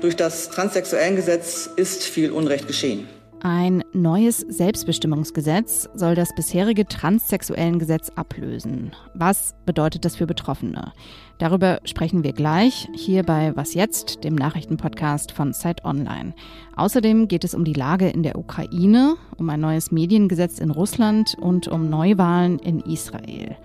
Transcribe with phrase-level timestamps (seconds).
[0.00, 3.06] Durch das Transsexuellengesetz ist viel Unrecht geschehen.
[3.42, 8.92] Ein neues Selbstbestimmungsgesetz soll das bisherige Transsexuellengesetz ablösen.
[9.12, 10.94] Was bedeutet das für Betroffene?
[11.36, 16.34] Darüber sprechen wir gleich hier bei Was jetzt, dem Nachrichtenpodcast von Zeit Online.
[16.76, 21.36] Außerdem geht es um die Lage in der Ukraine, um ein neues Mediengesetz in Russland
[21.38, 23.58] und um Neuwahlen in Israel.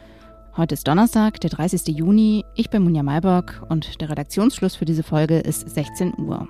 [0.57, 1.97] Heute ist Donnerstag, der 30.
[1.97, 2.45] Juni.
[2.55, 6.47] Ich bin Munja Maybock und der Redaktionsschluss für diese Folge ist 16 Uhr.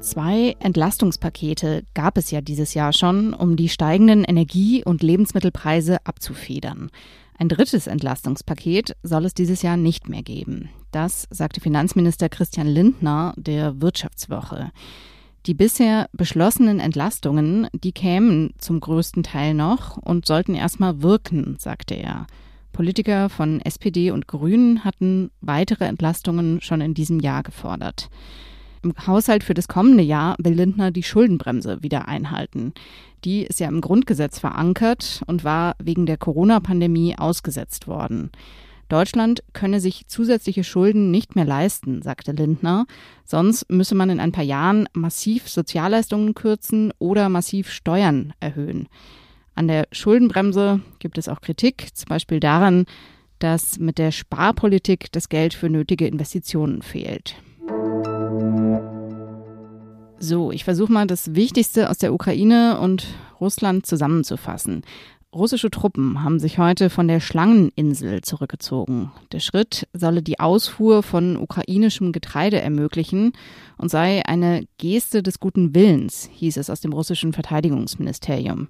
[0.00, 6.90] Zwei Entlastungspakete gab es ja dieses Jahr schon, um die steigenden Energie- und Lebensmittelpreise abzufedern.
[7.38, 10.70] Ein drittes Entlastungspaket soll es dieses Jahr nicht mehr geben.
[10.90, 14.72] Das sagte Finanzminister Christian Lindner der Wirtschaftswoche.
[15.46, 21.94] Die bisher beschlossenen Entlastungen, die kämen zum größten Teil noch und sollten erstmal wirken, sagte
[21.94, 22.26] er.
[22.72, 28.08] Politiker von SPD und Grünen hatten weitere Entlastungen schon in diesem Jahr gefordert.
[28.82, 32.72] Im Haushalt für das kommende Jahr will Lindner die Schuldenbremse wieder einhalten.
[33.24, 38.30] Die ist ja im Grundgesetz verankert und war wegen der Corona-Pandemie ausgesetzt worden.
[38.88, 42.86] Deutschland könne sich zusätzliche Schulden nicht mehr leisten, sagte Lindner.
[43.24, 48.88] Sonst müsse man in ein paar Jahren massiv Sozialleistungen kürzen oder massiv Steuern erhöhen.
[49.54, 52.86] An der Schuldenbremse gibt es auch Kritik, zum Beispiel daran,
[53.38, 57.36] dass mit der Sparpolitik das Geld für nötige Investitionen fehlt.
[60.18, 63.06] So, ich versuche mal das Wichtigste aus der Ukraine und
[63.40, 64.82] Russland zusammenzufassen.
[65.34, 69.10] Russische Truppen haben sich heute von der Schlangeninsel zurückgezogen.
[69.32, 73.32] Der Schritt solle die Ausfuhr von ukrainischem Getreide ermöglichen
[73.76, 78.68] und sei eine Geste des guten Willens, hieß es aus dem russischen Verteidigungsministerium.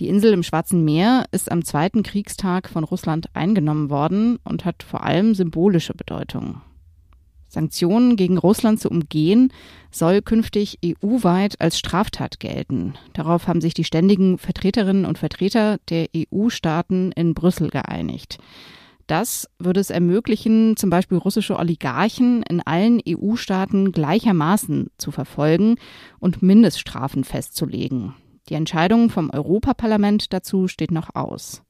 [0.00, 4.82] Die Insel im Schwarzen Meer ist am zweiten Kriegstag von Russland eingenommen worden und hat
[4.82, 6.60] vor allem symbolische Bedeutung.
[7.52, 9.52] Sanktionen gegen Russland zu umgehen,
[9.90, 12.94] soll künftig EU-weit als Straftat gelten.
[13.12, 18.38] Darauf haben sich die ständigen Vertreterinnen und Vertreter der EU-Staaten in Brüssel geeinigt.
[19.06, 25.74] Das würde es ermöglichen, zum Beispiel russische Oligarchen in allen EU-Staaten gleichermaßen zu verfolgen
[26.20, 28.14] und Mindeststrafen festzulegen.
[28.48, 31.62] Die Entscheidung vom Europaparlament dazu steht noch aus.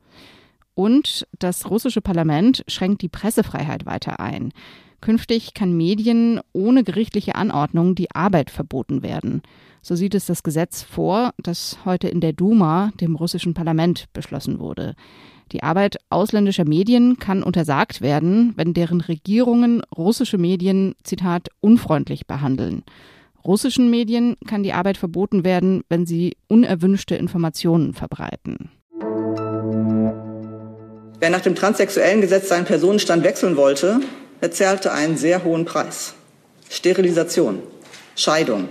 [0.75, 4.53] Und das russische Parlament schränkt die Pressefreiheit weiter ein.
[5.03, 9.43] Künftig kann Medien ohne gerichtliche Anordnung die Arbeit verboten werden.
[9.83, 14.61] So sieht es das Gesetz vor, das heute in der Duma, dem russischen Parlament, beschlossen
[14.61, 14.95] wurde.
[15.51, 22.85] Die Arbeit ausländischer Medien kann untersagt werden, wenn deren Regierungen russische Medien, Zitat, unfreundlich behandeln.
[23.45, 28.71] Russischen Medien kann die Arbeit verboten werden, wenn sie unerwünschte Informationen verbreiten.
[31.19, 34.01] Wer nach dem transsexuellen Gesetz seinen Personenstand wechseln wollte,
[34.43, 36.15] er zahlte einen sehr hohen Preis.
[36.69, 37.63] Sterilisation,
[38.17, 38.69] Scheidung,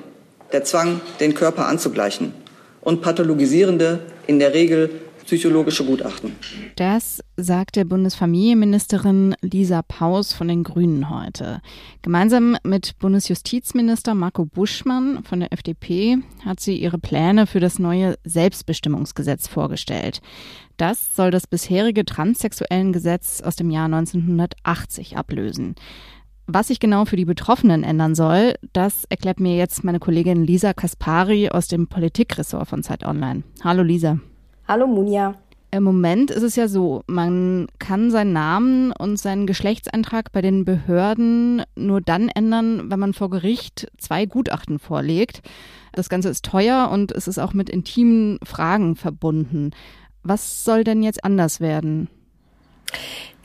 [0.52, 2.34] der Zwang, den Körper anzugleichen
[2.82, 4.90] und pathologisierende, in der Regel
[5.26, 6.36] psychologische Gutachten.
[6.76, 11.62] Das sagt der Bundesfamilienministerin Lisa Paus von den Grünen heute.
[12.02, 18.16] Gemeinsam mit Bundesjustizminister Marco Buschmann von der FDP hat sie ihre Pläne für das neue
[18.24, 20.22] Selbstbestimmungsgesetz vorgestellt.
[20.78, 25.76] Das soll das bisherige Transsexuellengesetz aus dem Jahr 1980 ablösen.
[26.48, 30.74] Was sich genau für die Betroffenen ändern soll, das erklärt mir jetzt meine Kollegin Lisa
[30.74, 33.44] Kaspari aus dem Politikressort von Zeit Online.
[33.64, 34.20] Hallo Lisa.
[34.72, 35.36] Hallo Munja.
[35.72, 40.64] Im Moment ist es ja so, man kann seinen Namen und seinen Geschlechtseintrag bei den
[40.64, 45.42] Behörden nur dann ändern, wenn man vor Gericht zwei Gutachten vorlegt.
[45.92, 49.72] Das Ganze ist teuer und es ist auch mit intimen Fragen verbunden.
[50.24, 52.08] Was soll denn jetzt anders werden?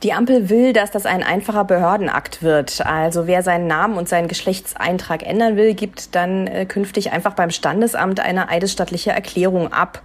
[0.03, 2.85] Die Ampel will, dass das ein einfacher Behördenakt wird.
[2.85, 7.49] Also wer seinen Namen und seinen Geschlechtseintrag ändern will, gibt dann äh, künftig einfach beim
[7.49, 10.03] Standesamt eine eidesstattliche Erklärung ab.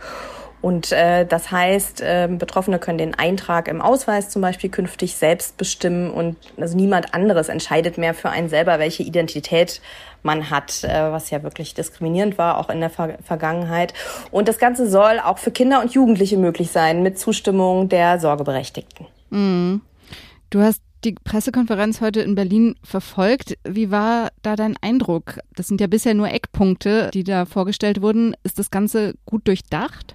[0.62, 5.56] Und äh, das heißt, äh, Betroffene können den Eintrag im Ausweis zum Beispiel künftig selbst
[5.56, 9.82] bestimmen und also niemand anderes entscheidet mehr für einen selber, welche Identität
[10.22, 13.92] man hat, äh, was ja wirklich diskriminierend war, auch in der Ver Vergangenheit.
[14.30, 19.06] Und das Ganze soll auch für Kinder und Jugendliche möglich sein, mit Zustimmung der Sorgeberechtigten.
[19.30, 19.80] Mhm.
[20.50, 23.58] Du hast die Pressekonferenz heute in Berlin verfolgt.
[23.64, 25.40] Wie war da dein Eindruck?
[25.56, 28.36] Das sind ja bisher nur Eckpunkte, die da vorgestellt wurden.
[28.44, 30.14] Ist das Ganze gut durchdacht?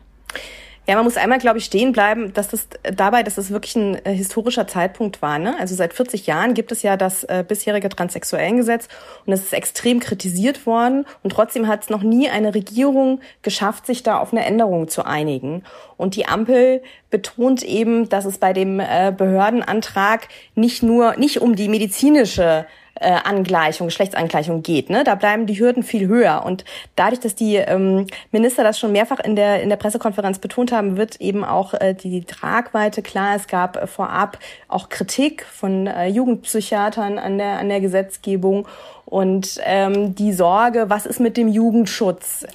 [0.89, 3.95] Ja, man muss einmal, glaube ich, stehen bleiben, dass das dabei, dass das wirklich ein
[4.05, 5.37] äh, historischer Zeitpunkt war.
[5.37, 5.53] Ne?
[5.59, 8.87] Also seit 40 Jahren gibt es ja das äh, bisherige Transsexuellengesetz
[9.25, 13.85] und es ist extrem kritisiert worden und trotzdem hat es noch nie eine Regierung geschafft,
[13.85, 15.63] sich da auf eine Änderung zu einigen.
[15.97, 21.57] Und die Ampel betont eben, dass es bei dem äh, Behördenantrag nicht nur nicht um
[21.57, 22.65] die medizinische
[22.99, 24.89] äh, Angleichung, Geschlechtsangleichung geht.
[24.89, 25.03] Ne?
[25.03, 26.43] Da bleiben die Hürden viel höher.
[26.45, 26.65] Und
[26.95, 30.97] dadurch, dass die ähm, Minister das schon mehrfach in der, in der Pressekonferenz betont haben,
[30.97, 33.35] wird eben auch äh, die Tragweite klar.
[33.35, 38.67] Es gab äh, vorab auch Kritik von äh, Jugendpsychiatern an der, an der Gesetzgebung.
[39.05, 42.45] Und ähm, die Sorge, was ist mit dem Jugendschutz,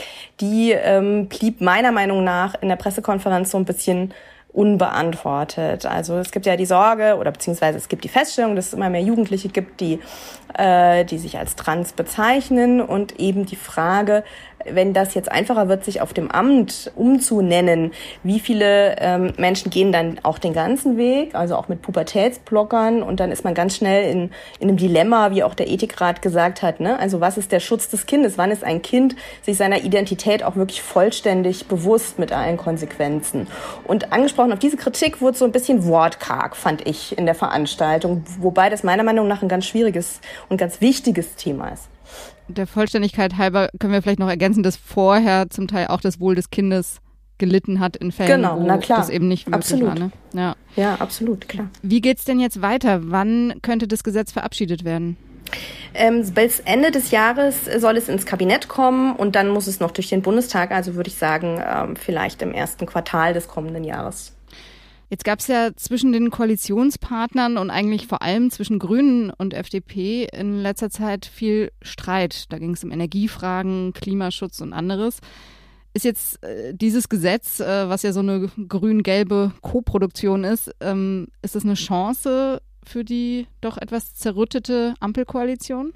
[0.40, 4.12] die ähm, blieb meiner Meinung nach in der Pressekonferenz so ein bisschen
[4.52, 5.86] unbeantwortet.
[5.86, 8.90] Also es gibt ja die Sorge oder beziehungsweise es gibt die Feststellung, dass es immer
[8.90, 9.98] mehr Jugendliche gibt, die,
[10.54, 14.24] äh, die sich als trans bezeichnen und eben die Frage,
[14.70, 17.92] wenn das jetzt einfacher wird, sich auf dem Amt umzunennen,
[18.22, 23.20] wie viele ähm, Menschen gehen dann auch den ganzen Weg, also auch mit Pubertätsblockern und
[23.20, 26.80] dann ist man ganz schnell in, in einem Dilemma, wie auch der Ethikrat gesagt hat.
[26.80, 26.98] Ne?
[26.98, 28.38] Also was ist der Schutz des Kindes?
[28.38, 33.46] Wann ist ein Kind sich seiner Identität auch wirklich vollständig bewusst mit allen Konsequenzen?
[33.84, 38.24] Und angesprochen auf diese Kritik wurde so ein bisschen wortkarg, fand ich, in der Veranstaltung,
[38.38, 41.91] wobei das meiner Meinung nach ein ganz schwieriges und ganz wichtiges Thema ist
[42.48, 46.34] der Vollständigkeit halber können wir vielleicht noch ergänzen, dass vorher zum Teil auch das Wohl
[46.34, 47.00] des Kindes
[47.38, 48.98] gelitten hat in Fällen, genau, wo na klar.
[48.98, 49.88] das eben nicht möglich absolut.
[49.88, 49.94] war.
[49.98, 50.12] Ne?
[50.32, 50.56] Ja.
[50.76, 51.68] ja, absolut, klar.
[51.82, 53.00] Wie geht's denn jetzt weiter?
[53.10, 55.16] Wann könnte das Gesetz verabschiedet werden?
[55.94, 59.90] Ähm, bis Ende des Jahres soll es ins Kabinett kommen und dann muss es noch
[59.90, 64.32] durch den Bundestag, also würde ich sagen, ähm, vielleicht im ersten Quartal des kommenden Jahres.
[65.12, 70.26] Jetzt gab es ja zwischen den Koalitionspartnern und eigentlich vor allem zwischen Grünen und FDP
[70.32, 72.50] in letzter Zeit viel Streit.
[72.50, 75.18] Da ging es um Energiefragen, Klimaschutz und anderes.
[75.92, 81.56] Ist jetzt äh, dieses Gesetz, äh, was ja so eine grün-gelbe Koproduktion ist, ähm, ist
[81.56, 85.92] das eine Chance für die doch etwas zerrüttete Ampelkoalition?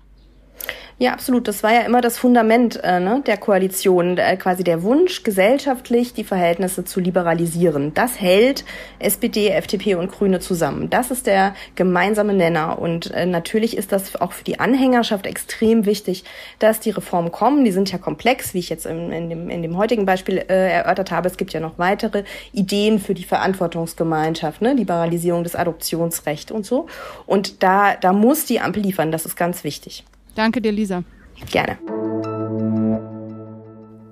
[0.99, 1.47] Ja, absolut.
[1.47, 6.15] Das war ja immer das Fundament äh, ne, der Koalition, äh, quasi der Wunsch, gesellschaftlich
[6.15, 7.93] die Verhältnisse zu liberalisieren.
[7.93, 8.65] Das hält
[8.99, 10.89] SPD, FDP und Grüne zusammen.
[10.89, 12.79] Das ist der gemeinsame Nenner.
[12.79, 16.25] Und äh, natürlich ist das auch für die Anhängerschaft extrem wichtig,
[16.61, 17.67] dass die Reformen kommen.
[17.67, 20.73] Die sind ja komplex, wie ich jetzt in, in, dem, in dem heutigen Beispiel äh,
[20.73, 21.29] erörtert habe.
[21.29, 24.73] Es gibt ja noch weitere Ideen für die Verantwortungsgemeinschaft, ne?
[24.73, 26.87] Liberalisierung des Adoptionsrechts und so.
[27.27, 29.13] Und da, da muss die Ampel liefern.
[29.13, 30.03] Das ist ganz wichtig.
[30.37, 31.03] Danke dir, Lisa.
[31.51, 31.79] Gerne.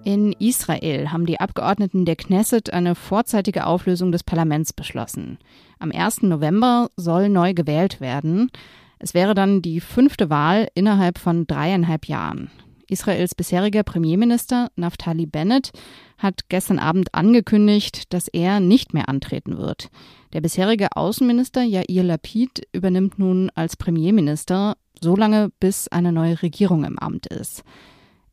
[0.05, 5.39] In Israel haben die Abgeordneten der Knesset eine vorzeitige Auflösung des Parlaments beschlossen.
[5.79, 6.23] Am 1.
[6.23, 8.51] November soll neu gewählt werden.
[8.99, 12.51] Es wäre dann die fünfte Wahl innerhalb von dreieinhalb Jahren.
[12.89, 15.73] Israels bisheriger Premierminister Naftali Bennett
[16.19, 19.91] hat gestern Abend angekündigt, dass er nicht mehr antreten wird.
[20.33, 26.85] Der bisherige Außenminister Yair Lapid übernimmt nun als Premierminister so lange, bis eine neue Regierung
[26.85, 27.63] im Amt ist.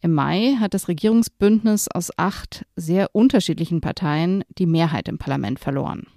[0.02, 6.08] Im Mai hat das Regierungsbündnis aus acht sehr unterschiedlichen Parteien die Mehrheit im Parlament verloren.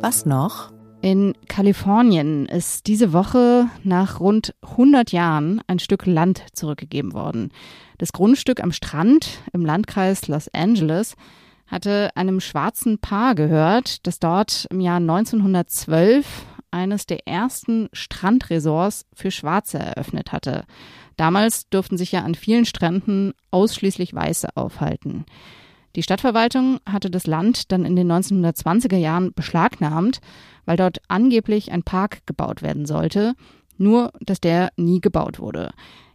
[0.00, 0.72] Was noch?
[1.00, 7.50] In Kalifornien ist diese Woche nach rund 100 Jahren ein Stück Land zurückgegeben worden.
[7.98, 11.14] Das Grundstück am Strand im Landkreis Los Angeles
[11.68, 16.26] hatte einem schwarzen Paar gehört, das dort im Jahr 1912
[16.70, 20.64] eines der ersten Strandresorts für Schwarze eröffnet hatte.
[21.16, 25.24] Damals durften sich ja an vielen Stränden ausschließlich Weiße aufhalten.
[25.96, 30.20] Die Stadtverwaltung hatte das Land dann in den 1920er Jahren beschlagnahmt,
[30.64, 33.34] weil dort angeblich ein Park gebaut werden sollte,
[33.78, 35.70] nur dass der nie gebaut wurde.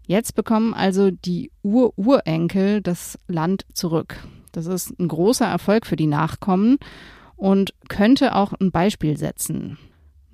[0.05, 4.17] Jetzt bekommen also die Ur-Urenkel das Land zurück.
[4.51, 6.77] Das ist ein großer Erfolg für die Nachkommen
[7.35, 9.77] und könnte auch ein Beispiel setzen.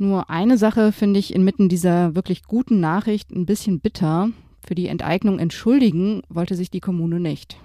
[0.01, 4.29] Nur eine Sache finde ich inmitten dieser wirklich guten Nachricht ein bisschen bitter.
[4.65, 7.57] Für die Enteignung entschuldigen wollte sich die Kommune nicht.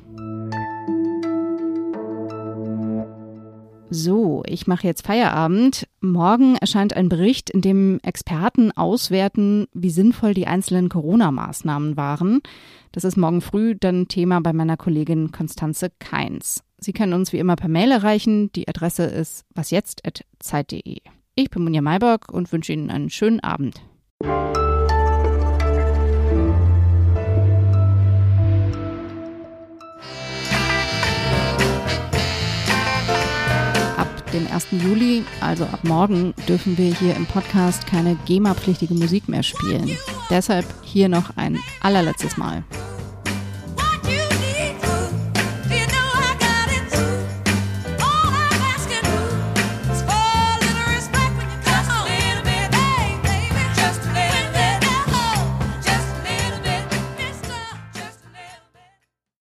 [3.88, 5.86] So, ich mache jetzt Feierabend.
[6.00, 12.40] Morgen erscheint ein Bericht, in dem Experten auswerten, wie sinnvoll die einzelnen Corona-Maßnahmen waren.
[12.90, 16.64] Das ist morgen früh dann Thema bei meiner Kollegin Konstanze Keins.
[16.78, 18.50] Sie können uns wie immer per Mail erreichen.
[18.52, 20.98] Die Adresse ist wasjetzt.zeit.de.
[21.36, 23.82] Ich bin Munja Mayborg und wünsche Ihnen einen schönen Abend.
[33.96, 34.68] Ab dem 1.
[34.70, 39.90] Juli, also ab morgen, dürfen wir hier im Podcast keine GEMA-pflichtige Musik mehr spielen.
[40.30, 42.62] Deshalb hier noch ein allerletztes Mal.